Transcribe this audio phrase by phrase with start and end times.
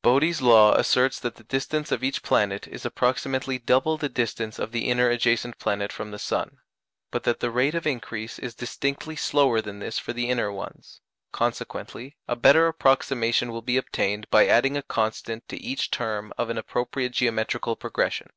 [0.00, 4.72] Bode's law asserts that the distance of each planet is approximately double the distance of
[4.72, 6.56] the inner adjacent planet from the sun,
[7.10, 11.02] but that the rate of increase is distinctly slower than this for the inner ones;
[11.32, 16.48] consequently a better approximation will be obtained by adding a constant to each term of
[16.48, 18.30] an appropriate geometrical progression.